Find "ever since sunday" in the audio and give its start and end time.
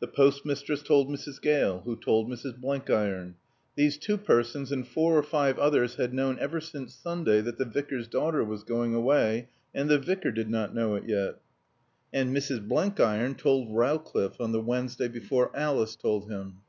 6.40-7.40